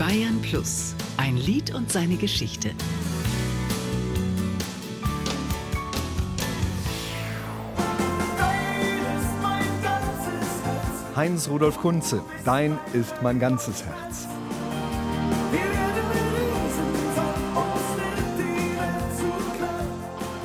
[0.00, 0.94] Bayern Plus.
[1.18, 2.70] Ein Lied und seine Geschichte.
[11.14, 14.26] Heinz Rudolf Kunze, dein ist mein ganzes Herz.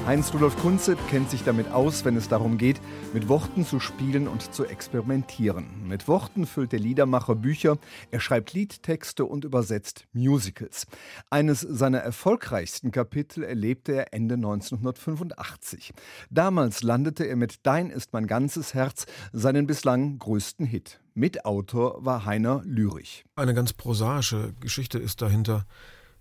[0.05, 2.79] Heinz-Rudolf Kunze kennt sich damit aus, wenn es darum geht,
[3.15, 5.87] mit Worten zu spielen und zu experimentieren.
[5.87, 7.79] Mit Worten füllt der Liedermacher Bücher,
[8.11, 10.85] er schreibt Liedtexte und übersetzt Musicals.
[11.31, 15.91] Eines seiner erfolgreichsten Kapitel erlebte er Ende 1985.
[16.29, 21.01] Damals landete er mit Dein ist mein ganzes Herz seinen bislang größten Hit.
[21.15, 23.25] Mitautor war Heiner Lürich.
[23.35, 25.65] Eine ganz prosaische Geschichte ist dahinter.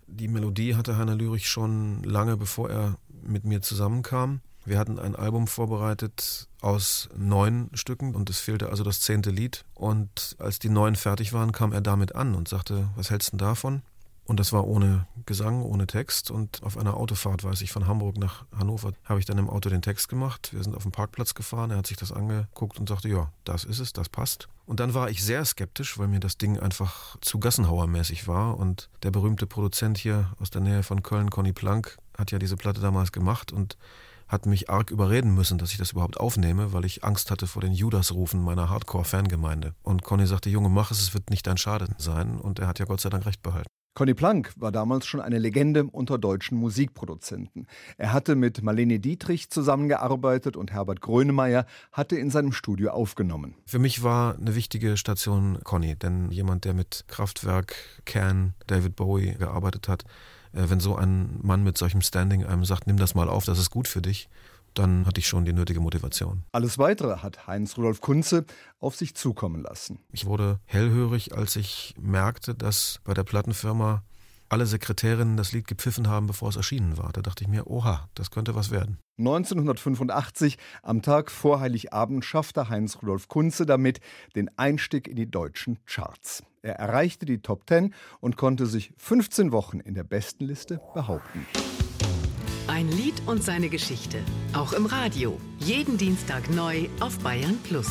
[0.07, 2.97] Die Melodie hatte Heiner Lürich schon lange bevor er
[3.27, 4.41] mit mir zusammenkam.
[4.65, 9.63] Wir hatten ein Album vorbereitet aus neun Stücken und es fehlte also das zehnte Lied.
[9.75, 13.37] Und als die neun fertig waren, kam er damit an und sagte, was hältst du
[13.37, 13.83] davon?
[14.27, 16.31] Und das war ohne Gesang, ohne Text.
[16.31, 19.69] Und auf einer Autofahrt, weiß ich, von Hamburg nach Hannover, habe ich dann im Auto
[19.69, 20.49] den Text gemacht.
[20.51, 21.69] Wir sind auf dem Parkplatz gefahren.
[21.69, 24.47] Er hat sich das angeguckt und sagte, ja, das ist es, das passt.
[24.65, 28.57] Und dann war ich sehr skeptisch, weil mir das Ding einfach zu Gassenhauer-mäßig war.
[28.57, 32.55] Und der berühmte Produzent hier aus der Nähe von Köln, Conny Plank, hat ja diese
[32.55, 33.77] Platte damals gemacht und
[34.27, 37.61] hat mich arg überreden müssen, dass ich das überhaupt aufnehme, weil ich Angst hatte vor
[37.61, 39.75] den Judas-Rufen meiner Hardcore-Fangemeinde.
[39.83, 42.39] Und Conny sagte, Junge, mach es, es wird nicht dein Schaden sein.
[42.39, 43.67] Und er hat ja Gott sei Dank recht behalten.
[43.97, 47.65] Conny Plank war damals schon eine Legende unter deutschen Musikproduzenten.
[47.97, 53.55] Er hatte mit Marlene Dietrich zusammengearbeitet und Herbert Grönemeyer hatte in seinem Studio aufgenommen.
[53.65, 59.35] Für mich war eine wichtige Station Conny, denn jemand, der mit Kraftwerk, Can, David Bowie
[59.39, 60.03] gearbeitet hat,
[60.55, 63.69] wenn so ein Mann mit solchem Standing einem sagt, nimm das mal auf, das ist
[63.69, 64.29] gut für dich,
[64.73, 66.43] dann hatte ich schon die nötige Motivation.
[66.51, 68.45] Alles Weitere hat Heinz Rudolf Kunze
[68.79, 69.99] auf sich zukommen lassen.
[70.11, 74.03] Ich wurde hellhörig, als ich merkte, dass bei der Plattenfirma
[74.49, 77.11] alle Sekretärinnen das Lied gepfiffen haben, bevor es erschienen war.
[77.11, 78.99] Da dachte ich mir, oha, das könnte was werden.
[79.17, 83.99] 1985, am Tag vor Heiligabend, schaffte Heinz Rudolf Kunze damit
[84.35, 86.43] den Einstieg in die deutschen Charts.
[86.61, 91.45] Er erreichte die Top 10 und konnte sich 15 Wochen in der Bestenliste behaupten.
[92.67, 94.17] Ein Lied und seine Geschichte.
[94.53, 95.39] Auch im Radio.
[95.59, 97.89] Jeden Dienstag neu auf Bayern Plus.